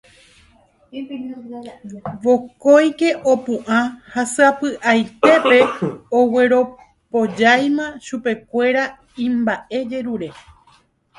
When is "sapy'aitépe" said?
4.35-5.57